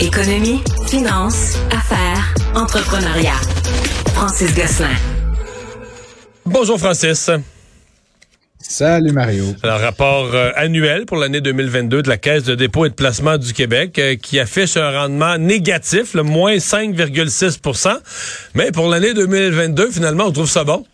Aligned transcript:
Économie, 0.00 0.62
finance, 0.86 1.58
affaires, 1.70 2.34
entrepreneuriat. 2.54 3.36
Francis 4.14 4.54
Gosselin. 4.54 4.96
Bonjour 6.46 6.78
Francis. 6.78 7.30
Salut 8.58 9.12
Mario. 9.12 9.44
Alors, 9.62 9.80
rapport 9.80 10.34
euh, 10.34 10.52
annuel 10.56 11.04
pour 11.04 11.18
l'année 11.18 11.42
2022 11.42 12.00
de 12.00 12.08
la 12.08 12.16
Caisse 12.16 12.44
de 12.44 12.54
dépôt 12.54 12.86
et 12.86 12.88
de 12.88 12.94
placement 12.94 13.36
du 13.36 13.52
Québec 13.52 13.98
euh, 13.98 14.16
qui 14.16 14.40
affiche 14.40 14.78
un 14.78 14.90
rendement 14.90 15.36
négatif, 15.36 16.14
le 16.14 16.22
moins 16.22 16.56
5,6% 16.56 17.98
Mais 18.54 18.72
pour 18.72 18.88
l'année 18.88 19.12
2022, 19.12 19.90
finalement, 19.90 20.24
on 20.24 20.32
trouve 20.32 20.48
ça 20.48 20.64
bon. 20.64 20.86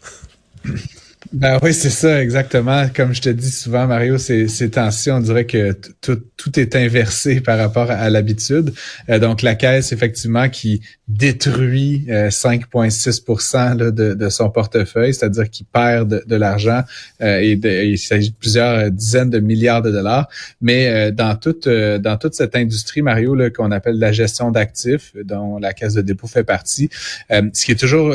Ben 1.33 1.59
oui, 1.63 1.75
c'est 1.75 1.91
ça, 1.91 2.23
exactement. 2.23 2.87
Comme 2.95 3.15
je 3.15 3.23
te 3.23 3.29
dis 3.29 3.51
souvent, 3.51 3.87
Mario, 3.87 4.19
ces, 4.19 4.49
ces 4.49 4.71
temps-ci, 4.71 5.11
on 5.11 5.21
dirait 5.21 5.47
que 5.47 5.73
tout, 6.01 6.21
tout 6.37 6.59
est 6.59 6.77
inversé 6.77 7.41
par 7.41 7.59
rapport 7.59 7.91
à, 7.91 8.09
l'habitude. 8.11 8.73
Euh, 9.09 9.19
donc, 9.19 9.43
la 9.43 9.55
caisse, 9.55 9.93
effectivement, 9.93 10.49
qui 10.49 10.83
détruit 11.09 12.07
5,6 12.09 13.81
euh, 13.81 13.91
de, 13.91 14.15
de, 14.15 14.29
son 14.29 14.51
portefeuille, 14.51 15.15
c'est-à-dire 15.15 15.49
qu'il 15.51 15.67
perd 15.67 16.25
de, 16.27 16.37
l'argent 16.37 16.83
euh, 17.23 17.41
et 17.41 17.53
il 17.85 17.99
s'agit 17.99 18.31
de 18.31 18.37
plusieurs 18.37 18.91
dizaines 18.91 19.31
de 19.31 19.41
milliards 19.41 19.83
de 19.83 19.91
dollars. 19.91 20.29
Mais 20.61 21.13
dans 21.13 21.37
toute 21.37 21.69
dans 21.69 22.17
toute 22.19 22.35
cette 22.35 22.57
industrie, 22.57 23.03
Mario, 23.03 23.37
qu'on 23.55 23.71
appelle 23.71 23.99
la 23.99 24.13
gestion 24.13 24.51
d'actifs, 24.51 25.13
dont 25.25 25.59
la 25.59 25.73
caisse 25.73 25.95
de 25.95 26.03
dépôt 26.03 26.27
fait 26.27 26.45
partie, 26.45 26.91
ce 27.31 27.65
qui 27.65 27.73
est 27.73 27.81
toujours 27.81 28.15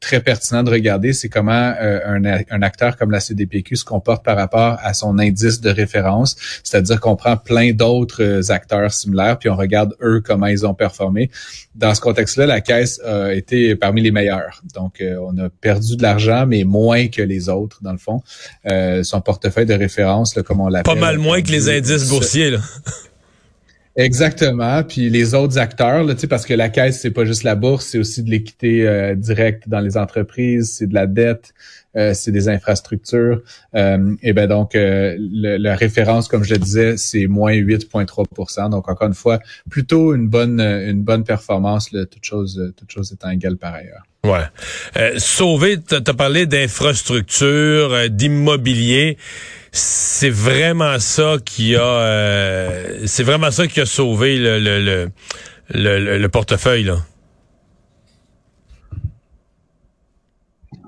très 0.00 0.20
pertinent 0.20 0.62
de 0.62 0.70
regarder, 0.70 1.12
c'est 1.12 1.28
comment 1.28 1.52
un, 1.52 2.24
un 2.24 2.62
acteur 2.62 2.96
comme 2.96 3.10
la 3.10 3.20
CDPQ 3.20 3.76
se 3.76 3.84
comporte 3.84 4.24
par 4.24 4.36
rapport 4.36 4.78
à 4.82 4.94
son 4.94 5.18
indice 5.18 5.60
de 5.60 5.70
référence, 5.70 6.36
c'est-à-dire 6.64 7.00
qu'on 7.00 7.16
prend 7.16 7.36
plein 7.36 7.72
d'autres 7.72 8.50
acteurs 8.50 8.92
similaires, 8.92 9.38
puis 9.38 9.48
on 9.48 9.56
regarde 9.56 9.94
eux 10.02 10.22
comment 10.24 10.46
ils 10.46 10.66
ont 10.66 10.74
performé. 10.74 11.30
Dans 11.74 11.94
ce 11.94 12.00
contexte-là, 12.00 12.46
la 12.46 12.60
caisse 12.60 13.00
a 13.00 13.34
été 13.34 13.76
parmi 13.76 14.00
les 14.02 14.10
meilleurs. 14.10 14.62
Donc, 14.74 15.00
euh, 15.00 15.16
on 15.22 15.36
a 15.38 15.48
perdu 15.48 15.96
de 15.96 16.02
l'argent, 16.02 16.46
mais 16.46 16.64
moins 16.64 17.08
que 17.08 17.22
les 17.22 17.48
autres, 17.48 17.78
dans 17.82 17.92
le 17.92 17.98
fond. 17.98 18.22
Euh, 18.66 19.02
son 19.02 19.20
portefeuille 19.20 19.66
de 19.66 19.74
référence, 19.74 20.34
là, 20.34 20.42
comme 20.42 20.60
on 20.60 20.68
l'appelle. 20.68 20.94
Pas 20.94 21.00
mal 21.00 21.18
moins 21.18 21.42
que 21.42 21.50
les 21.50 21.68
indices 21.68 22.08
boursiers, 22.08 22.50
là. 22.50 22.58
Exactement. 24.00 24.82
Puis 24.82 25.10
les 25.10 25.34
autres 25.34 25.58
acteurs, 25.58 26.04
là, 26.04 26.14
parce 26.28 26.46
que 26.46 26.54
la 26.54 26.70
caisse, 26.70 27.00
c'est 27.00 27.10
pas 27.10 27.26
juste 27.26 27.42
la 27.42 27.54
bourse, 27.54 27.86
c'est 27.86 27.98
aussi 27.98 28.22
de 28.22 28.30
l'équité 28.30 28.88
euh, 28.88 29.14
directe 29.14 29.68
dans 29.68 29.80
les 29.80 29.98
entreprises, 29.98 30.72
c'est 30.78 30.86
de 30.86 30.94
la 30.94 31.06
dette, 31.06 31.52
euh, 31.96 32.14
c'est 32.14 32.30
des 32.30 32.48
infrastructures. 32.48 33.40
Euh, 33.74 34.14
et 34.22 34.32
ben 34.32 34.46
donc, 34.46 34.74
euh, 34.74 35.16
la 35.18 35.74
référence, 35.74 36.28
comme 36.28 36.44
je 36.44 36.54
le 36.54 36.58
disais, 36.58 36.96
c'est 36.96 37.26
moins 37.26 37.52
8,3% 37.52 38.70
Donc, 38.70 38.88
encore 38.88 39.08
une 39.08 39.14
fois, 39.14 39.40
plutôt 39.68 40.14
une 40.14 40.28
bonne 40.28 40.60
une 40.60 41.02
bonne 41.02 41.24
performance, 41.24 41.90
là, 41.92 42.06
toute 42.06 42.24
chose 42.24 42.72
toute 42.76 42.90
chose 42.90 43.12
étant 43.12 43.30
égale 43.30 43.56
par 43.56 43.74
ailleurs. 43.74 44.02
Ouais. 44.24 45.18
sauver, 45.18 45.78
tu 45.80 45.94
as 45.94 46.14
parlé 46.14 46.46
d'infrastructures, 46.46 48.10
d'immobilier 48.10 49.16
c'est 49.72 50.30
vraiment 50.30 50.98
ça 50.98 51.36
qui 51.44 51.76
a 51.76 52.82
c'est 53.06 53.22
vraiment 53.22 53.50
ça 53.50 53.66
qui 53.66 53.80
a 53.80 53.86
sauvé 53.86 54.36
le 54.36 54.58
le, 54.58 54.80
le, 54.80 55.10
le, 55.98 56.18
le 56.18 56.28
portefeuille 56.28 56.84
là. 56.84 56.98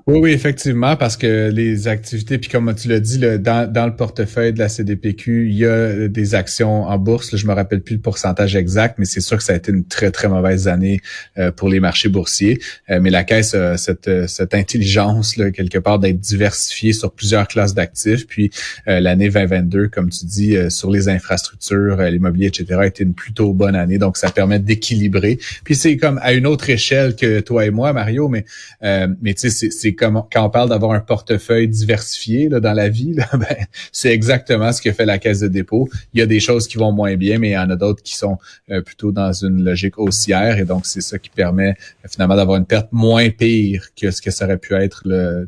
Oui, 0.05 0.19
oui, 0.19 0.31
effectivement, 0.31 0.97
parce 0.97 1.15
que 1.15 1.49
les 1.49 1.87
activités, 1.87 2.37
puis 2.37 2.49
comme 2.49 2.75
tu 2.75 2.89
l'as 2.89 2.99
dit, 2.99 3.19
dans, 3.19 3.71
dans, 3.71 3.85
le 3.85 3.95
portefeuille 3.95 4.51
de 4.51 4.59
la 4.59 4.67
CDPQ, 4.67 5.47
il 5.47 5.55
y 5.55 5.65
a 5.65 6.09
des 6.09 6.35
actions 6.35 6.83
en 6.83 6.97
bourse. 6.97 7.33
je 7.37 7.47
me 7.47 7.53
rappelle 7.53 7.79
plus 7.79 7.95
le 7.95 8.01
pourcentage 8.01 8.57
exact, 8.57 8.95
mais 8.97 9.05
c'est 9.05 9.21
sûr 9.21 9.37
que 9.37 9.43
ça 9.43 9.53
a 9.53 9.55
été 9.55 9.71
une 9.71 9.85
très, 9.85 10.11
très 10.11 10.27
mauvaise 10.27 10.67
année 10.67 10.99
euh, 11.37 11.53
pour 11.53 11.69
les 11.69 11.79
marchés 11.79 12.09
boursiers. 12.09 12.59
Euh, 12.89 12.99
mais 13.01 13.11
la 13.11 13.23
Caisse 13.23 13.53
a 13.53 13.77
cette, 13.77 14.27
cette 14.27 14.53
intelligence, 14.53 15.37
là, 15.37 15.51
quelque 15.51 15.77
part, 15.77 15.99
d'être 15.99 16.19
diversifiée 16.19 16.91
sur 16.91 17.13
plusieurs 17.13 17.47
classes 17.47 17.73
d'actifs. 17.73 18.27
Puis 18.27 18.51
euh, 18.89 18.99
l'année 18.99 19.29
2022, 19.29 19.87
comme 19.87 20.09
tu 20.09 20.25
dis, 20.25 20.57
sur 20.69 20.91
les 20.91 21.07
infrastructures, 21.07 22.01
l'immobilier, 22.01 22.47
etc., 22.47 22.65
a 22.73 22.87
été 22.87 23.05
une 23.05 23.13
plutôt 23.13 23.53
bonne 23.53 23.75
année. 23.77 23.99
Donc, 23.99 24.17
ça 24.17 24.31
permet 24.31 24.59
d'équilibrer. 24.59 25.39
Puis 25.63 25.75
c'est 25.75 25.95
comme 25.95 26.19
à 26.21 26.33
une 26.33 26.45
autre 26.45 26.69
échelle 26.69 27.15
que 27.15 27.39
toi 27.39 27.65
et 27.65 27.69
moi, 27.69 27.93
Mario, 27.93 28.27
mais, 28.27 28.43
mais 28.81 29.33
tu 29.33 29.49
sais, 29.49 29.69
c'est 29.71 29.92
quand 29.95 30.27
on 30.35 30.49
parle 30.49 30.69
d'avoir 30.69 30.91
un 30.91 30.99
portefeuille 30.99 31.67
diversifié 31.67 32.49
dans 32.49 32.73
la 32.73 32.89
vie, 32.89 33.15
ben, 33.33 33.65
c'est 33.91 34.11
exactement 34.11 34.71
ce 34.71 34.81
que 34.81 34.91
fait 34.91 35.05
la 35.05 35.17
caisse 35.17 35.39
de 35.39 35.47
dépôt. 35.47 35.89
Il 36.13 36.19
y 36.19 36.23
a 36.23 36.25
des 36.25 36.39
choses 36.39 36.67
qui 36.67 36.77
vont 36.77 36.91
moins 36.91 37.15
bien, 37.15 37.39
mais 37.39 37.49
il 37.49 37.53
y 37.53 37.57
en 37.57 37.69
a 37.69 37.75
d'autres 37.75 38.03
qui 38.03 38.15
sont 38.15 38.37
euh, 38.69 38.81
plutôt 38.81 39.11
dans 39.11 39.31
une 39.31 39.63
logique 39.63 39.97
haussière. 39.97 40.57
Et 40.57 40.65
donc, 40.65 40.85
c'est 40.85 41.01
ça 41.01 41.19
qui 41.19 41.29
permet 41.29 41.69
euh, 41.71 42.07
finalement 42.09 42.35
d'avoir 42.35 42.57
une 42.57 42.65
perte 42.65 42.89
moins 42.91 43.29
pire 43.29 43.87
que 43.99 44.11
ce 44.11 44.21
que 44.21 44.31
ça 44.31 44.45
aurait 44.45 44.57
pu 44.57 44.73
être 44.73 45.03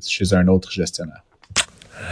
chez 0.06 0.34
un 0.34 0.48
autre 0.48 0.72
gestionnaire. 0.72 1.25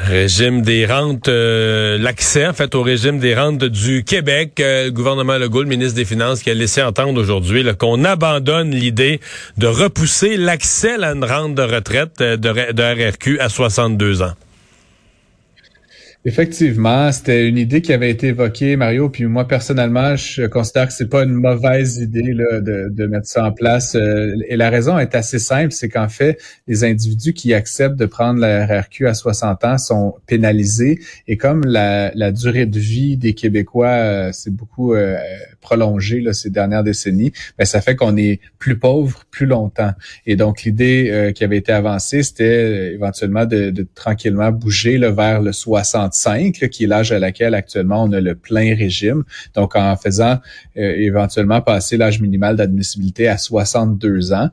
Régime 0.05 0.61
des 0.61 0.85
rentes, 0.85 1.27
euh, 1.27 1.97
l'accès 1.97 2.47
en 2.47 2.53
fait 2.53 2.73
au 2.73 2.83
régime 2.83 3.19
des 3.19 3.35
rentes 3.35 3.63
du 3.63 4.03
Québec. 4.03 4.59
Euh, 4.59 4.85
le 4.85 4.91
gouvernement 4.91 5.37
Legault, 5.37 5.63
le 5.63 5.69
ministre 5.69 5.95
des 5.95 6.05
Finances, 6.05 6.41
qui 6.41 6.49
a 6.49 6.53
laissé 6.53 6.81
entendre 6.81 7.19
aujourd'hui 7.19 7.65
qu'on 7.77 8.03
abandonne 8.03 8.71
l'idée 8.71 9.19
de 9.57 9.67
repousser 9.67 10.37
l'accès 10.37 11.01
à 11.03 11.11
une 11.11 11.23
rente 11.25 11.55
de 11.55 11.63
retraite 11.63 12.21
euh, 12.21 12.37
de, 12.37 12.71
de 12.71 13.09
RRQ 13.09 13.39
à 13.39 13.49
62 13.49 14.21
ans. 14.21 14.33
Effectivement, 16.25 17.11
c'était 17.11 17.49
une 17.49 17.57
idée 17.57 17.81
qui 17.81 17.91
avait 17.91 18.09
été 18.09 18.27
évoquée, 18.27 18.77
Mario. 18.77 19.09
Puis 19.09 19.25
moi, 19.25 19.45
personnellement, 19.45 20.15
je 20.15 20.43
considère 20.45 20.87
que 20.87 20.93
c'est 20.93 21.09
pas 21.09 21.23
une 21.23 21.33
mauvaise 21.33 21.97
idée 21.97 22.31
là, 22.31 22.61
de, 22.61 22.87
de, 22.89 23.07
mettre 23.07 23.27
ça 23.27 23.43
en 23.43 23.51
place. 23.51 23.95
Euh, 23.95 24.33
et 24.47 24.55
la 24.55 24.69
raison 24.69 24.97
est 24.97 25.15
assez 25.15 25.37
simple, 25.37 25.73
c'est 25.73 25.89
qu'en 25.89 26.07
fait, 26.07 26.39
les 26.65 26.85
individus 26.85 27.33
qui 27.33 27.53
acceptent 27.53 27.97
de 27.97 28.05
prendre 28.05 28.39
la 28.39 28.65
RRQ 28.65 29.05
à 29.07 29.13
60 29.13 29.65
ans 29.65 29.77
sont 29.77 30.15
pénalisés. 30.25 30.97
Et 31.27 31.35
comme 31.35 31.65
la, 31.65 32.13
la 32.15 32.31
durée 32.31 32.67
de 32.67 32.79
vie 32.79 33.17
des 33.17 33.33
Québécois 33.33 33.87
euh, 33.87 34.31
s'est 34.31 34.49
beaucoup 34.49 34.93
euh, 34.93 35.17
prolongée 35.59 36.21
là, 36.21 36.31
ces 36.31 36.49
dernières 36.49 36.85
décennies, 36.85 37.33
ben, 37.57 37.65
ça 37.65 37.81
fait 37.81 37.97
qu'on 37.97 38.15
est 38.15 38.39
plus 38.59 38.79
pauvre 38.79 39.25
plus 39.29 39.45
longtemps. 39.45 39.91
Et 40.25 40.37
donc, 40.37 40.63
l'idée 40.63 41.33
qui 41.35 41.43
avait 41.43 41.57
été 41.57 41.73
avancée, 41.73 42.23
c'était 42.23 42.93
éventuellement 42.93 43.45
de, 43.45 43.71
de 43.71 43.85
tranquillement 43.93 44.51
bouger 44.51 44.97
là, 44.97 45.11
vers 45.11 45.41
le 45.41 45.51
60 45.51 46.12
qui 46.69 46.83
est 46.83 46.87
l'âge 46.87 47.11
à 47.11 47.19
laquelle 47.19 47.55
actuellement 47.55 48.03
on 48.03 48.11
a 48.11 48.21
le 48.21 48.35
plein 48.35 48.75
régime. 48.75 49.23
Donc, 49.55 49.75
en 49.75 49.95
faisant 49.95 50.39
euh, 50.77 50.95
éventuellement 50.97 51.61
passer 51.61 51.97
l'âge 51.97 52.21
minimal 52.21 52.55
d'admissibilité 52.55 53.27
à 53.27 53.37
62 53.37 54.33
ans. 54.33 54.49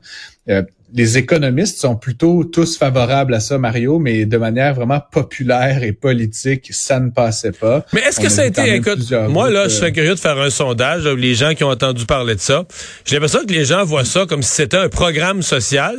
Euh, 0.49 0.63
les 0.93 1.17
économistes 1.17 1.79
sont 1.79 1.95
plutôt 1.95 2.43
tous 2.43 2.77
favorables 2.77 3.33
à 3.33 3.39
ça, 3.39 3.57
Mario, 3.57 3.99
mais 3.99 4.25
de 4.25 4.37
manière 4.37 4.73
vraiment 4.73 4.99
populaire 4.99 5.83
et 5.83 5.93
politique, 5.93 6.67
ça 6.71 6.99
ne 6.99 7.09
passait 7.09 7.53
pas. 7.53 7.85
Mais 7.93 8.01
est-ce 8.01 8.19
que 8.19 8.29
ça 8.29 8.41
a 8.41 8.45
été, 8.45 8.75
écoute, 8.75 8.99
moi 9.29 9.49
là, 9.49 9.67
je 9.67 9.75
serais 9.75 9.91
curieux 9.91 10.15
de 10.15 10.19
faire 10.19 10.37
un 10.37 10.49
sondage, 10.49 11.07
les 11.07 11.35
gens 11.35 11.53
qui 11.53 11.63
ont 11.63 11.69
entendu 11.69 12.05
parler 12.05 12.35
de 12.35 12.39
ça. 12.39 12.65
J'ai 13.05 13.15
l'impression 13.15 13.45
que 13.45 13.53
les 13.53 13.65
gens 13.65 13.85
voient 13.85 14.05
ça 14.05 14.25
comme 14.25 14.41
si 14.41 14.51
c'était 14.51 14.77
un 14.77 14.89
programme 14.89 15.41
social, 15.41 15.97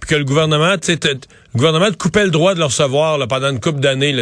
puis 0.00 0.10
que 0.10 0.14
le 0.14 0.24
gouvernement, 0.24 0.76
tu 0.76 0.92
sais, 0.92 1.16
le 1.54 1.58
gouvernement 1.58 1.88
coupait 1.96 2.24
le 2.24 2.30
droit 2.30 2.54
de 2.54 2.58
le 2.58 2.64
recevoir 2.64 3.16
là, 3.16 3.26
pendant 3.26 3.50
une 3.50 3.60
couple 3.60 3.80
d'années. 3.80 4.14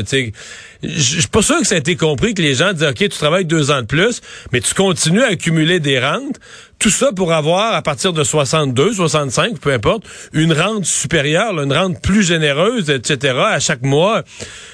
Je 0.83 1.01
suis 1.01 1.27
pas 1.29 1.43
sûr 1.43 1.59
que 1.61 1.67
ça 1.67 1.77
a 1.77 1.79
été 1.79 1.97
compris 1.97 2.35
que 2.35 2.43
les 2.43 2.55
gens 2.55 2.73
disent 2.73 2.87
OK, 2.87 2.99
tu 2.99 3.09
travailles 3.09 3.47
deux 3.47 3.71
ans 3.71 3.81
de 3.81 3.87
plus, 3.87 4.21
mais 4.53 4.61
tu 4.61 4.75
continues 4.75 5.23
à 5.23 5.29
accumuler 5.29 5.81
des 5.81 5.99
rentes. 5.99 6.39
Tout 6.79 6.91
ça 6.91 7.13
pour 7.13 7.33
avoir, 7.33 7.75
à 7.75 7.83
partir 7.83 8.13
de 8.13 8.25
62, 8.25 8.95
65, 8.95 9.61
peu 9.61 9.73
importe, 9.73 10.03
une 10.33 10.53
rente 10.53 10.85
supérieure, 10.85 11.61
une 11.63 11.73
rente 11.73 12.03
plus 12.03 12.25
généreuse, 12.25 12.91
etc. 12.91 13.39
à 13.39 13.61
chaque 13.61 13.83
mois. 13.83 14.25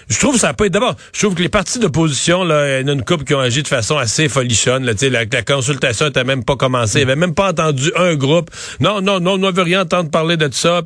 Je 0.09 0.19
trouve 0.19 0.33
que 0.33 0.41
ça 0.41 0.55
pas 0.55 0.65
été... 0.65 0.73
D'abord, 0.73 0.97
je 1.13 1.19
trouve 1.19 1.35
que 1.35 1.43
les 1.43 1.51
partis 1.51 1.79
d'opposition, 1.79 2.45
là, 2.45 2.81
il 2.81 2.83
y 2.83 2.85
en 2.87 2.89
a 2.89 2.93
une 2.93 3.05
couple 3.05 3.25
qui 3.25 3.35
ont 3.35 3.41
agi 3.41 3.63
de 3.63 3.69
façon 3.69 3.99
assez 3.99 4.31
folichonne. 4.31 4.87
Là, 4.87 4.95
la, 5.03 5.25
la 5.31 5.43
consultation 5.43 6.07
n'était 6.07 6.25
même 6.25 6.45
pas 6.45 6.57
commencée. 6.57 7.01
Il 7.01 7.03
avait 7.03 7.15
même 7.15 7.35
pas 7.35 7.51
entendu 7.51 7.93
un 7.95 8.15
groupe. 8.15 8.51
Non, 8.81 9.03
non, 9.03 9.21
non, 9.21 9.33
on 9.33 9.39
ne 9.39 9.51
veut 9.51 9.63
rien 9.63 9.83
entendre 9.83 10.11
parler 10.11 10.39
de 10.39 10.49
ça. 10.51 10.81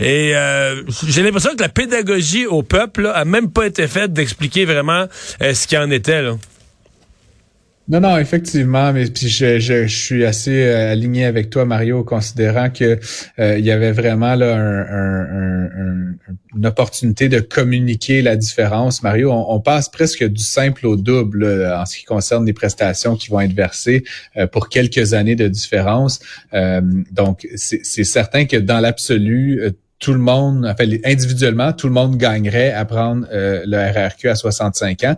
Et 0.00 0.32
euh, 0.34 0.82
j'ai 1.14 1.22
l'impression 1.22 1.54
que 1.54 1.62
la 1.62 1.68
pédagogie 1.68 2.44
au 2.44 2.64
peuple 2.64 3.06
a 3.14 3.24
même 3.24 3.48
pas 3.48 3.66
été 3.66 3.86
faite 3.86 4.12
d'expliquer 4.12 4.64
vraiment 4.64 5.06
euh, 5.42 5.54
ce 5.54 5.68
qui 5.68 5.78
en 5.78 5.88
était. 5.92 6.22
Là. 6.22 6.36
Non, 7.86 8.00
non, 8.00 8.18
effectivement, 8.18 8.92
mais 8.92 9.04
puis 9.04 9.28
je, 9.28 9.60
je, 9.60 9.86
suis 9.86 10.24
assez 10.24 10.64
euh, 10.64 10.90
aligné 10.90 11.26
avec 11.26 11.50
toi, 11.50 11.66
Mario, 11.66 12.02
considérant 12.02 12.68
que 12.70 12.98
euh, 13.38 13.58
il 13.58 13.64
y 13.64 13.70
avait 13.70 13.92
vraiment 13.92 14.34
là 14.34 14.56
un, 14.56 16.16
une 16.56 16.66
opportunité 16.66 17.28
de 17.28 17.38
communiquer 17.38 18.20
la 18.20 18.34
différence. 18.34 19.02
Mario, 19.04 19.30
on, 19.30 19.60
passe 19.60 19.88
presque 19.90 20.24
du 20.24 20.42
simple 20.42 20.84
au 20.86 20.96
double 20.96 21.44
en 21.44 21.86
ce 21.86 21.98
qui 21.98 22.04
concerne 22.04 22.44
les 22.44 22.54
prestations 22.54 23.16
qui 23.16 23.28
vont 23.28 23.40
être 23.40 23.52
versées 23.52 24.02
pour 24.50 24.68
quelques 24.68 25.12
années 25.14 25.36
de 25.36 25.46
différence. 25.46 26.20
donc, 27.12 27.46
c'est 27.56 28.04
certain 28.04 28.46
que 28.46 28.56
dans 28.56 28.80
l'absolu, 28.80 29.74
tout 30.04 30.12
le 30.12 30.18
monde, 30.18 30.66
enfin, 30.66 30.84
individuellement, 31.06 31.72
tout 31.72 31.86
le 31.86 31.94
monde 31.94 32.18
gagnerait 32.18 32.72
à 32.72 32.84
prendre 32.84 33.26
euh, 33.32 33.64
le 33.66 33.78
RRQ 33.78 34.28
à 34.28 34.34
65 34.34 35.02
ans. 35.04 35.16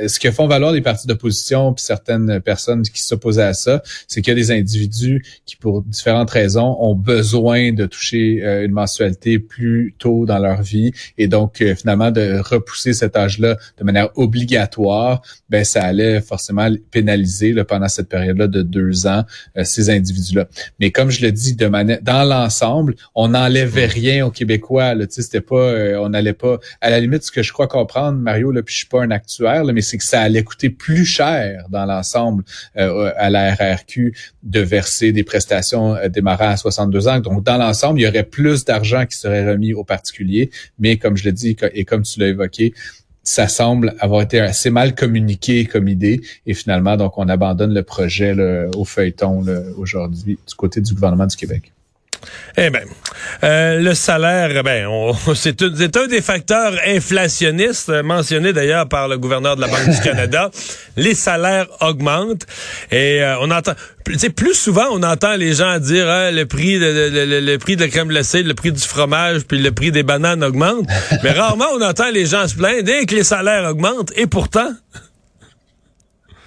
Euh, 0.00 0.06
ce 0.06 0.20
que 0.20 0.30
font 0.30 0.46
valoir 0.46 0.70
les 0.70 0.80
partis 0.80 1.08
d'opposition 1.08 1.72
puis 1.72 1.84
certaines 1.84 2.38
personnes 2.40 2.82
qui 2.82 3.02
s'opposaient 3.02 3.42
à 3.42 3.52
ça, 3.52 3.82
c'est 4.06 4.22
qu'il 4.22 4.30
y 4.30 4.36
a 4.36 4.38
des 4.38 4.52
individus 4.52 5.24
qui, 5.44 5.56
pour 5.56 5.82
différentes 5.82 6.30
raisons, 6.30 6.76
ont 6.78 6.94
besoin 6.94 7.72
de 7.72 7.84
toucher 7.86 8.40
euh, 8.44 8.64
une 8.64 8.70
mensualité 8.70 9.40
plus 9.40 9.96
tôt 9.98 10.24
dans 10.24 10.38
leur 10.38 10.62
vie 10.62 10.92
et 11.16 11.26
donc 11.26 11.56
finalement 11.76 12.12
de 12.12 12.38
repousser 12.38 12.92
cet 12.92 13.16
âge-là 13.16 13.56
de 13.76 13.82
manière 13.82 14.10
obligatoire, 14.16 15.20
ben 15.50 15.64
ça 15.64 15.82
allait 15.82 16.20
forcément 16.20 16.70
pénaliser 16.92 17.52
là, 17.52 17.64
pendant 17.64 17.88
cette 17.88 18.08
période-là 18.08 18.46
de 18.46 18.62
deux 18.62 19.08
ans 19.08 19.24
ces 19.64 19.90
individus-là. 19.90 20.46
Mais 20.78 20.92
comme 20.92 21.10
je 21.10 21.22
le 21.22 21.32
dis, 21.32 21.56
de 21.56 21.66
manière 21.66 21.98
dans 22.02 22.22
l'ensemble, 22.22 22.94
on 23.16 23.28
n'enlèvait 23.28 23.86
rien 23.86 24.27
Québécois. 24.30 24.94
Là, 24.94 25.06
c'était 25.08 25.40
pas, 25.40 25.56
euh, 25.56 25.98
on 26.00 26.10
n'allait 26.10 26.32
pas. 26.32 26.58
À 26.80 26.90
la 26.90 27.00
limite, 27.00 27.22
ce 27.22 27.30
que 27.30 27.42
je 27.42 27.52
crois 27.52 27.66
comprendre, 27.66 28.18
Mario, 28.18 28.50
là, 28.50 28.62
puis 28.62 28.74
je 28.74 28.78
suis 28.78 28.88
pas 28.88 29.02
un 29.02 29.10
actuaire, 29.10 29.64
mais 29.64 29.80
c'est 29.80 29.98
que 29.98 30.04
ça 30.04 30.20
allait 30.20 30.44
coûter 30.44 30.70
plus 30.70 31.04
cher 31.04 31.64
dans 31.70 31.84
l'ensemble 31.84 32.44
euh, 32.76 33.12
à 33.16 33.30
la 33.30 33.54
RRQ 33.54 34.14
de 34.42 34.60
verser 34.60 35.12
des 35.12 35.24
prestations 35.24 35.94
euh, 35.96 36.08
démarrant 36.08 36.50
à 36.50 36.56
62 36.56 37.08
ans. 37.08 37.20
Donc, 37.20 37.44
dans 37.44 37.56
l'ensemble, 37.56 38.00
il 38.00 38.04
y 38.04 38.08
aurait 38.08 38.24
plus 38.24 38.64
d'argent 38.64 39.06
qui 39.06 39.16
serait 39.16 39.48
remis 39.48 39.72
aux 39.74 39.84
particuliers. 39.84 40.50
Mais 40.78 40.96
comme 40.96 41.16
je 41.16 41.24
l'ai 41.24 41.32
dit 41.32 41.56
et 41.72 41.84
comme 41.84 42.02
tu 42.02 42.20
l'as 42.20 42.28
évoqué, 42.28 42.74
ça 43.22 43.46
semble 43.46 43.94
avoir 44.00 44.22
été 44.22 44.40
assez 44.40 44.70
mal 44.70 44.94
communiqué 44.94 45.66
comme 45.66 45.86
idée 45.86 46.22
et 46.46 46.54
finalement 46.54 46.96
donc 46.96 47.18
on 47.18 47.28
abandonne 47.28 47.74
le 47.74 47.82
projet 47.82 48.34
au 48.74 48.86
feuilleton 48.86 49.44
aujourd'hui 49.76 50.38
du 50.48 50.54
côté 50.54 50.80
du 50.80 50.94
gouvernement 50.94 51.26
du 51.26 51.36
Québec. 51.36 51.72
Eh 52.56 52.70
bien, 52.70 52.82
euh, 53.44 53.80
le 53.80 53.94
salaire, 53.94 54.62
ben, 54.64 54.88
c'est 55.34 55.62
un, 55.62 56.06
des 56.06 56.22
facteurs 56.22 56.72
inflationnistes 56.86 57.90
mentionnés 58.02 58.52
d'ailleurs 58.52 58.88
par 58.88 59.08
le 59.08 59.18
gouverneur 59.18 59.56
de 59.56 59.60
la 59.60 59.68
Banque 59.68 59.88
du 59.88 60.00
Canada. 60.00 60.50
Les 60.96 61.14
salaires 61.14 61.66
augmentent 61.80 62.46
et 62.90 63.22
euh, 63.22 63.36
on 63.40 63.50
entend, 63.52 63.72
plus 64.04 64.54
souvent 64.54 64.86
on 64.90 65.02
entend 65.04 65.36
les 65.36 65.54
gens 65.54 65.78
dire 65.78 66.08
hein, 66.08 66.32
le 66.32 66.44
prix 66.46 66.78
de 66.80 66.86
le, 67.40 67.56
prix 67.58 67.76
de 67.76 67.82
la 67.82 67.88
crème 67.88 68.08
glacée, 68.08 68.42
le 68.42 68.54
prix 68.54 68.72
du 68.72 68.80
fromage, 68.80 69.42
puis 69.42 69.58
le 69.58 69.70
prix 69.70 69.92
des 69.92 70.02
bananes 70.02 70.42
augmente. 70.42 70.88
Mais 71.22 71.30
rarement 71.30 71.66
on 71.74 71.82
entend 71.82 72.10
les 72.10 72.26
gens 72.26 72.48
se 72.48 72.56
plaindre 72.56 72.82
dès 72.82 73.06
que 73.06 73.14
les 73.14 73.24
salaires 73.24 73.70
augmentent 73.70 74.12
et 74.16 74.26
pourtant. 74.26 74.70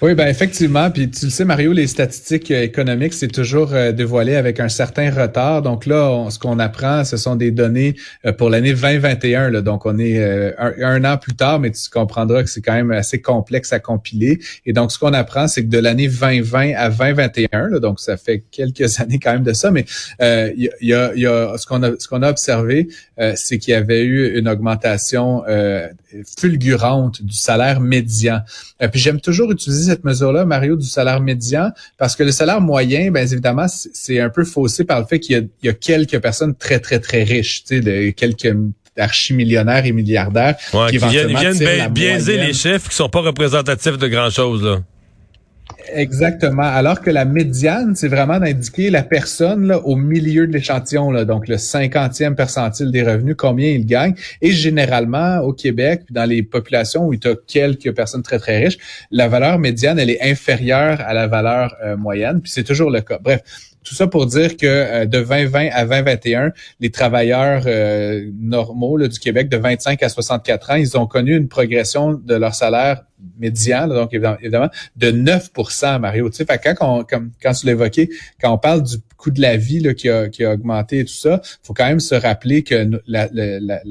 Oui, 0.04 0.16
ben 0.16 0.28
effectivement. 0.28 0.90
Puis 0.90 1.12
tu 1.12 1.26
le 1.26 1.32
sais, 1.32 1.46
Mario, 1.46 1.74
les 1.74 1.86
statistiques 1.86 2.50
euh, 2.50 2.64
économiques, 2.64 3.14
c'est 3.14 3.28
toujours 3.28 3.72
euh, 3.72 3.92
dévoilé 3.92 4.36
avec 4.36 4.60
un 4.60 4.68
certain 4.68 5.12
retard. 5.12 5.62
Donc 5.62 5.86
là, 5.86 6.28
ce 6.32 6.40
qu'on 6.40 6.58
apprend, 6.58 7.04
ce 7.04 7.18
sont 7.18 7.36
des 7.36 7.52
données 7.52 7.96
euh, 8.26 8.34
pour 8.34 8.50
l'année 8.50 8.74
2021. 8.74 9.52
Là. 9.52 9.62
Donc 9.62 9.86
on 9.86 10.00
est 10.00 10.20
un, 10.58 11.06
an 11.06 11.18
plus 11.18 11.36
tard, 11.36 11.60
mais 11.60 11.70
tu 11.70 11.88
comprendras 11.92 12.42
que 12.42 12.50
c'est 12.50 12.62
quand 12.62 12.74
même 12.74 12.90
assez 12.90 13.22
complexe 13.22 13.74
à 13.74 13.80
compiler. 13.80 14.40
Et 14.66 14.74
donc 14.74 14.92
ce 14.92 14.98
qu'on 14.98 15.14
apprend, 15.14 15.48
c'est 15.48 15.66
que 15.66 15.70
de 15.70 15.78
l'année 15.78 16.08
2020 16.08 16.74
à 16.76 16.90
2021, 16.90 17.68
là, 17.70 17.80
donc 17.80 18.00
ça 18.00 18.18
fait 18.18 18.44
quelques 18.50 19.00
années 19.00 19.20
quand 19.20 19.34
même 19.34 19.44
de 19.44 19.54
ça, 19.54 19.70
mais 19.70 19.86
il 20.20 20.72
y, 20.82 20.94
a, 20.96 21.14
y, 21.14 21.28
a, 21.28 21.56
ce 21.60 21.68
qu'on 21.68 21.84
a 21.84 21.92
ce 22.00 22.08
qu'on 22.08 22.24
a 22.24 22.30
observé, 22.32 22.88
c'est 23.36 23.60
qu'il 23.60 23.72
y 23.72 23.76
avait 23.76 24.02
eu 24.02 24.36
une 24.40 24.50
augmentation 24.50 25.44
fulgurante 26.40 27.24
du 27.24 27.36
salaire 27.36 27.80
médian. 27.80 28.40
puis 28.92 29.00
j'aime 29.00 29.22
toujours 29.22 29.52
utiliser 29.52 29.91
cette 29.92 30.04
mesure-là, 30.06 30.46
Mario, 30.46 30.76
du 30.76 30.86
salaire 30.86 31.22
médian, 31.22 31.72
parce 31.98 32.16
que 32.16 32.24
le 32.24 32.32
salaire 32.32 32.62
moyen, 32.62 33.12
bien 33.12 33.24
évidemment, 33.24 33.66
c'est 33.68 34.20
un 34.20 34.30
peu 34.30 34.46
faussé 34.46 34.86
par 34.86 35.00
le 35.00 35.06
fait 35.06 35.20
qu'il 35.20 35.50
y, 35.64 35.70
a 35.70 35.74
quelques 35.74 36.20
personnes 36.20 36.56
très, 36.56 36.80
très, 36.80 37.00
très 37.00 37.24
riches, 37.24 37.64
tu 37.64 37.76
sais, 37.76 37.82
de 37.82 38.12
quelques 38.12 38.56
archimillionnaires 38.98 39.86
et 39.86 39.92
milliardaires 39.92 40.56
qui, 40.90 40.98
viennent, 40.98 41.90
biaiser 41.92 42.38
les 42.38 42.54
chiffres 42.54 42.90
qui 42.90 42.96
sont 42.96 43.10
pas 43.10 43.22
représentatifs 43.22 43.98
de 43.98 44.08
grand-chose, 44.08 44.64
là. 44.64 44.80
Exactement. 45.94 46.64
Alors 46.64 47.02
que 47.02 47.10
la 47.10 47.26
médiane, 47.26 47.96
c'est 47.96 48.08
vraiment 48.08 48.40
d'indiquer 48.40 48.90
la 48.90 49.04
personne 49.04 49.72
au 49.84 49.96
milieu 49.96 50.48
de 50.48 50.54
l'échantillon, 50.54 51.24
donc 51.24 51.48
le 51.48 51.58
cinquantième 51.58 52.36
percentile 52.36 52.92
des 52.92 53.04
revenus, 53.04 53.36
combien 53.38 53.70
il 53.70 53.86
gagne. 53.86 54.14
Et 54.42 54.52
généralement, 54.52 55.40
au 55.40 55.54
Québec, 55.54 56.04
dans 56.10 56.26
les 56.26 56.44
populations 56.44 57.08
où 57.08 57.14
il 57.14 57.20
y 57.24 57.28
a 57.28 57.36
quelques 57.48 57.94
personnes 57.94 58.24
très, 58.24 58.40
très 58.40 58.64
riches, 58.64 58.78
la 59.12 59.28
valeur 59.28 59.60
médiane, 59.60 60.00
elle 60.00 60.10
est 60.10 60.22
inférieure 60.22 61.02
à 61.02 61.14
la 61.14 61.28
valeur 61.28 61.76
euh, 61.84 61.98
moyenne. 61.98 62.42
Puis 62.42 62.52
c'est 62.52 62.64
toujours 62.64 62.92
le 62.92 63.02
cas. 63.02 63.20
Bref, 63.22 63.42
tout 63.84 63.96
ça 63.96 64.08
pour 64.08 64.26
dire 64.26 64.58
que 64.58 64.66
euh, 64.66 65.06
de 65.06 65.20
2020 65.20 65.70
à 65.72 65.86
2021, 65.86 66.52
les 66.80 66.92
travailleurs 66.92 67.64
euh, 67.66 68.30
normaux 68.40 68.98
du 69.08 69.20
Québec 69.20 69.50
de 69.50 69.58
25 69.58 70.02
à 70.04 70.10
64 70.10 70.72
ans, 70.72 70.76
ils 70.76 70.98
ont 70.98 71.08
connu 71.08 71.36
une 71.36 71.48
progression 71.48 72.14
de 72.14 72.36
leur 72.36 72.54
salaire 72.54 73.04
médian, 73.40 73.88
donc 73.88 74.14
évidemment, 74.14 74.70
de 74.96 75.12
9 75.12 75.52
Mario. 76.00 76.30
Tu 76.30 76.38
sais, 76.38 76.46
quand, 76.46 77.06
quand 77.06 77.54
tu 77.54 77.66
l'évoquais, 77.66 78.10
quand 78.40 78.52
on 78.52 78.58
parle 78.58 78.84
du 78.84 78.98
coût 79.18 79.32
de 79.32 79.42
la 79.42 79.58
vie 79.58 79.80
là, 79.80 79.94
qui, 79.94 80.10
a, 80.10 80.28
qui 80.30 80.44
a 80.44 80.54
augmenté 80.54 81.00
et 81.00 81.06
tout 81.06 81.14
ça, 81.14 81.42
faut 81.64 81.74
quand 81.74 81.88
même 81.88 82.00
se 82.00 82.16
rappeler 82.16 82.64
que 82.64 82.90
la, 83.08 83.30
la, 83.32 83.60
la 83.60 83.82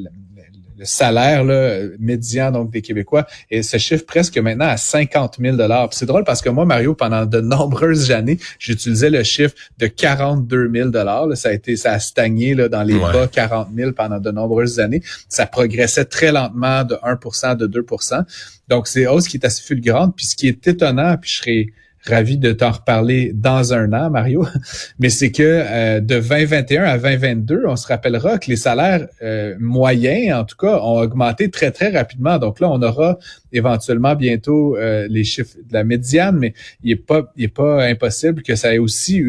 le 0.80 0.86
salaire 0.86 1.44
là, 1.44 1.78
médian 1.98 2.50
donc 2.50 2.70
des 2.70 2.80
Québécois 2.80 3.26
et 3.50 3.62
se 3.62 3.76
chiffre 3.76 4.06
presque 4.06 4.38
maintenant 4.38 4.66
à 4.66 4.78
50 4.78 5.36
000 5.38 5.56
dollars. 5.58 5.90
C'est 5.92 6.06
drôle 6.06 6.24
parce 6.24 6.40
que 6.40 6.48
moi, 6.48 6.64
Mario, 6.64 6.94
pendant 6.94 7.26
de 7.26 7.40
nombreuses 7.42 8.10
années, 8.10 8.38
j'utilisais 8.58 9.10
le 9.10 9.22
chiffre 9.22 9.54
de 9.76 9.86
42 9.86 10.70
000 10.74 10.88
dollars. 10.88 11.36
Ça 11.36 11.50
a 11.50 11.52
été, 11.52 11.76
ça 11.76 11.92
a 11.92 12.00
stagné 12.00 12.54
là, 12.54 12.70
dans 12.70 12.82
les 12.82 12.98
bas 12.98 13.28
40 13.28 13.68
000 13.76 13.92
pendant 13.92 14.18
de 14.18 14.30
nombreuses 14.30 14.80
années. 14.80 15.02
Ça 15.28 15.44
progressait 15.44 16.06
très 16.06 16.32
lentement 16.32 16.82
de 16.84 16.94
1% 16.94 17.56
de 17.58 17.66
2% 17.82 18.24
Donc, 18.68 18.88
c'est 18.88 19.06
hausse 19.06 19.28
qui 19.28 19.36
est 19.36 19.44
assez 19.44 19.62
fulgurante. 19.62 20.16
Puis 20.16 20.24
ce 20.24 20.34
qui 20.34 20.48
est 20.48 20.66
étonnant, 20.66 21.18
puis 21.18 21.30
je 21.30 21.36
serais 21.36 21.66
ravi 22.06 22.38
de 22.38 22.52
t'en 22.52 22.70
reparler 22.70 23.32
dans 23.34 23.74
un 23.74 23.92
an, 23.92 24.10
Mario. 24.10 24.46
Mais 24.98 25.10
c'est 25.10 25.30
que 25.30 25.42
euh, 25.42 26.00
de 26.00 26.18
2021 26.20 26.84
à 26.84 26.98
2022, 26.98 27.64
on 27.66 27.76
se 27.76 27.86
rappellera 27.86 28.38
que 28.38 28.50
les 28.50 28.56
salaires 28.56 29.06
euh, 29.22 29.54
moyens, 29.58 30.40
en 30.40 30.44
tout 30.44 30.56
cas, 30.56 30.78
ont 30.78 30.98
augmenté 31.00 31.50
très, 31.50 31.70
très 31.70 31.90
rapidement. 31.90 32.38
Donc 32.38 32.60
là, 32.60 32.70
on 32.70 32.82
aura 32.82 33.18
éventuellement 33.52 34.14
bientôt 34.14 34.76
euh, 34.76 35.06
les 35.08 35.24
chiffres 35.24 35.56
de 35.56 35.72
la 35.72 35.84
médiane, 35.84 36.36
mais 36.38 36.54
il 36.82 36.90
n'est 36.90 36.96
pas, 36.96 37.32
il 37.36 37.44
est 37.44 37.48
pas 37.48 37.84
impossible 37.84 38.42
que 38.42 38.56
ça 38.56 38.74
ait 38.74 38.78
aussi 38.78 39.22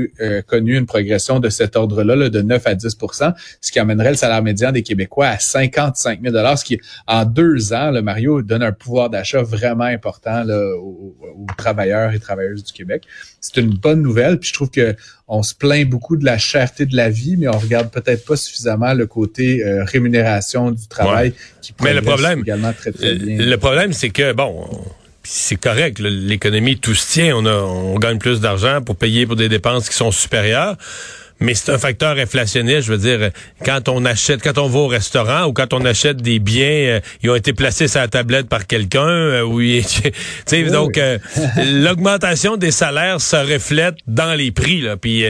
connu 0.47 0.77
une 0.77 0.85
progression 0.85 1.39
de 1.39 1.49
cet 1.49 1.75
ordre-là, 1.75 2.29
de 2.29 2.41
9 2.41 2.67
à 2.67 2.75
10% 2.75 3.33
ce 3.59 3.71
qui 3.71 3.79
amènerait 3.79 4.11
le 4.11 4.15
salaire 4.15 4.43
médian 4.43 4.71
des 4.71 4.83
Québécois 4.83 5.27
à 5.27 5.39
55 5.39 6.21
000 6.21 6.35
ce 6.55 6.65
qui, 6.65 6.79
en 7.07 7.25
deux 7.25 7.73
ans, 7.73 7.91
le 7.91 8.01
Mario, 8.01 8.41
donne 8.41 8.63
un 8.63 8.71
pouvoir 8.71 9.09
d'achat 9.09 9.41
vraiment 9.41 9.85
important 9.85 10.43
là, 10.43 10.75
aux, 10.77 11.15
aux 11.21 11.45
travailleurs 11.57 12.13
et 12.13 12.19
travailleuses 12.19 12.63
du 12.63 12.73
Québec. 12.73 13.03
C'est 13.41 13.57
une 13.57 13.71
bonne 13.71 14.01
nouvelle. 14.01 14.39
Puis 14.39 14.49
je 14.49 14.53
trouve 14.53 14.69
que 14.69 14.95
on 15.27 15.41
se 15.43 15.55
plaint 15.55 15.89
beaucoup 15.89 16.15
de 16.15 16.23
la 16.23 16.37
cherté 16.37 16.85
de 16.85 16.95
la 16.95 17.09
vie, 17.09 17.37
mais 17.37 17.47
on 17.47 17.57
regarde 17.57 17.89
peut-être 17.89 18.23
pas 18.23 18.35
suffisamment 18.35 18.93
le 18.93 19.07
côté 19.07 19.65
euh, 19.65 19.83
rémunération 19.83 20.71
du 20.71 20.87
travail 20.87 21.33
qui 21.61 21.73
mais 21.81 21.93
le 21.93 22.01
problème, 22.01 22.41
également 22.41 22.71
très, 22.73 22.91
très 22.91 23.15
bien. 23.15 23.37
Le 23.37 23.55
problème, 23.57 23.93
c'est 23.93 24.09
que 24.09 24.33
bon. 24.33 24.67
C'est 25.23 25.55
correct, 25.55 25.99
l'économie 25.99 26.79
tout 26.79 26.95
se 26.95 27.11
tient, 27.11 27.35
on, 27.37 27.45
a, 27.45 27.53
on 27.53 27.99
gagne 27.99 28.17
plus 28.17 28.39
d'argent 28.39 28.81
pour 28.81 28.95
payer 28.95 29.27
pour 29.27 29.35
des 29.35 29.49
dépenses 29.49 29.87
qui 29.87 29.95
sont 29.95 30.09
supérieures 30.09 30.77
mais 31.41 31.55
c'est 31.55 31.71
un 31.71 31.77
facteur 31.77 32.17
inflationniste. 32.17 32.83
Je 32.83 32.93
veux 32.93 32.97
dire, 32.97 33.31
quand 33.65 33.89
on 33.89 34.05
achète, 34.05 34.41
quand 34.41 34.57
on 34.57 34.67
va 34.67 34.79
au 34.79 34.87
restaurant 34.87 35.45
ou 35.45 35.53
quand 35.53 35.73
on 35.73 35.83
achète 35.83 36.17
des 36.17 36.39
biens, 36.39 36.61
euh, 36.65 36.99
ils 37.23 37.29
ont 37.29 37.35
été 37.35 37.51
placés 37.51 37.87
sur 37.87 37.99
la 37.99 38.07
tablette 38.07 38.47
par 38.47 38.67
quelqu'un. 38.67 39.07
Euh, 39.07 39.41
oui, 39.41 39.85
donc 40.71 40.97
euh, 40.97 41.17
l'augmentation 41.65 42.57
des 42.57 42.71
salaires 42.71 43.19
se 43.19 43.35
reflète 43.35 43.95
dans 44.07 44.35
les 44.35 44.51
prix. 44.51 44.81
Là. 44.81 44.97
Puis 44.97 45.25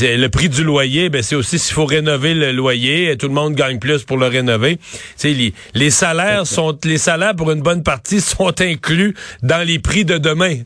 le 0.00 0.26
prix 0.28 0.48
du 0.48 0.62
loyer, 0.62 1.08
ben 1.08 1.22
c'est 1.22 1.34
aussi 1.34 1.58
s'il 1.58 1.74
faut 1.74 1.84
rénover 1.84 2.34
le 2.34 2.52
loyer, 2.52 3.16
tout 3.16 3.28
le 3.28 3.34
monde 3.34 3.54
gagne 3.54 3.78
plus 3.78 4.04
pour 4.04 4.16
le 4.16 4.26
rénover. 4.26 4.78
Les, 5.24 5.52
les 5.74 5.90
salaires 5.90 6.46
sont, 6.46 6.78
les 6.84 6.98
salaires 6.98 7.34
pour 7.34 7.50
une 7.50 7.62
bonne 7.62 7.82
partie 7.82 8.20
sont 8.36 8.60
inclus 8.60 9.14
dans 9.42 9.66
les 9.66 9.80
prix 9.80 10.04
de 10.04 10.18
demain. 10.18 10.58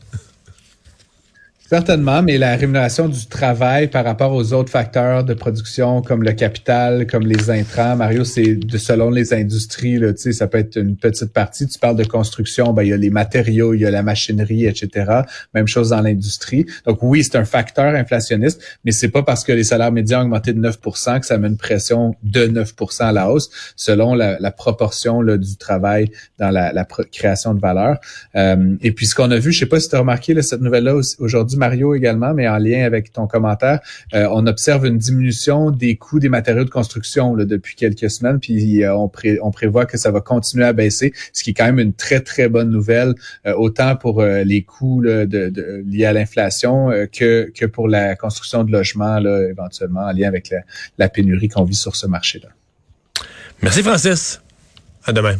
Certainement, 1.71 2.21
mais 2.21 2.37
la 2.37 2.57
rémunération 2.57 3.07
du 3.07 3.27
travail 3.27 3.87
par 3.87 4.03
rapport 4.03 4.33
aux 4.33 4.51
autres 4.51 4.69
facteurs 4.69 5.23
de 5.23 5.33
production 5.33 6.01
comme 6.01 6.21
le 6.21 6.33
capital, 6.33 7.07
comme 7.07 7.25
les 7.25 7.49
intrants, 7.49 7.95
Mario, 7.95 8.25
c'est 8.25 8.59
selon 8.77 9.09
les 9.09 9.33
industries, 9.33 9.97
là, 9.97 10.11
ça 10.17 10.47
peut 10.47 10.57
être 10.57 10.75
une 10.75 10.97
petite 10.97 11.31
partie. 11.31 11.65
Tu 11.67 11.79
parles 11.79 11.95
de 11.95 12.03
construction, 12.03 12.73
ben 12.73 12.83
il 12.83 12.89
y 12.89 12.93
a 12.93 12.97
les 12.97 13.09
matériaux, 13.09 13.73
il 13.73 13.79
y 13.79 13.85
a 13.85 13.89
la 13.89 14.03
machinerie, 14.03 14.65
etc. 14.65 15.21
Même 15.53 15.67
chose 15.67 15.91
dans 15.91 16.01
l'industrie. 16.01 16.65
Donc 16.85 16.99
oui, 17.03 17.23
c'est 17.23 17.37
un 17.37 17.45
facteur 17.45 17.95
inflationniste, 17.95 18.61
mais 18.83 18.91
c'est 18.91 19.07
pas 19.07 19.23
parce 19.23 19.45
que 19.45 19.53
les 19.53 19.63
salaires 19.63 19.93
médians 19.93 20.19
ont 20.19 20.23
augmenté 20.23 20.51
de 20.51 20.59
9 20.59 20.77
que 21.21 21.25
ça 21.25 21.37
met 21.37 21.47
une 21.47 21.55
pression 21.55 22.15
de 22.21 22.47
9 22.47 22.73
à 22.99 23.13
la 23.13 23.31
hausse, 23.31 23.49
selon 23.77 24.13
la, 24.13 24.51
proportion 24.51 25.21
là, 25.21 25.37
du 25.37 25.55
travail 25.55 26.11
dans 26.37 26.49
la, 26.49 26.85
création 27.13 27.53
de 27.53 27.61
valeur. 27.61 27.97
Euh, 28.35 28.75
et 28.81 28.91
puis 28.91 29.05
ce 29.05 29.15
qu'on 29.15 29.31
a 29.31 29.37
vu, 29.37 29.53
je 29.53 29.59
sais 29.59 29.65
pas 29.67 29.79
si 29.79 29.87
tu 29.87 29.95
as 29.95 29.99
remarqué 29.99 30.33
là, 30.33 30.41
cette 30.41 30.59
nouvelle-là 30.59 30.95
aujourd'hui, 31.19 31.60
Mario, 31.61 31.95
également, 31.95 32.33
mais 32.33 32.47
en 32.47 32.57
lien 32.57 32.83
avec 32.83 33.13
ton 33.13 33.27
commentaire, 33.27 33.79
on 34.13 34.45
observe 34.47 34.85
une 34.85 34.97
diminution 34.97 35.71
des 35.71 35.95
coûts 35.95 36.19
des 36.19 36.29
matériaux 36.29 36.65
de 36.65 36.69
construction 36.69 37.35
depuis 37.35 37.75
quelques 37.75 38.09
semaines, 38.09 38.39
puis 38.39 38.83
on, 38.87 39.09
on 39.41 39.51
prévoit 39.51 39.85
que 39.85 39.97
ça 39.97 40.11
va 40.11 40.21
continuer 40.21 40.65
à 40.65 40.73
baisser, 40.73 41.13
ce 41.33 41.43
qui 41.43 41.51
est 41.51 41.53
quand 41.53 41.65
même 41.65 41.79
une 41.79 41.93
très, 41.93 42.19
très 42.19 42.49
bonne 42.49 42.69
nouvelle, 42.69 43.13
autant 43.55 43.95
pour 43.95 44.23
les 44.23 44.63
coûts 44.63 45.01
liés 45.01 46.05
à 46.05 46.13
l'inflation 46.13 46.89
que, 47.11 47.65
pour 47.67 47.87
la 47.87 48.15
construction 48.15 48.63
de 48.63 48.71
logements, 48.71 49.19
éventuellement, 49.19 50.01
en 50.01 50.11
lien 50.11 50.27
avec 50.27 50.53
la 50.97 51.09
pénurie 51.09 51.47
qu'on 51.47 51.63
vit 51.63 51.75
sur 51.75 51.95
ce 51.95 52.07
marché-là. 52.07 52.49
Merci, 53.61 53.83
Francis. 53.83 54.41
À 55.05 55.13
demain. 55.13 55.35